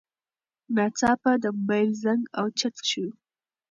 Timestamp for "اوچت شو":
2.41-3.07